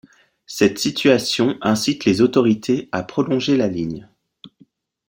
Cette 0.47 0.79
situation 0.79 1.59
incite 1.61 2.05
les 2.05 2.21
autorités 2.21 2.89
à 2.91 3.03
prolonger 3.03 3.55
la 3.55 3.67
ligne. 3.67 4.09